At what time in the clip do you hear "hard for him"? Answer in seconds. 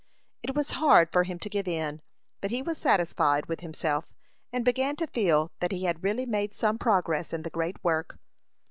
0.81-1.37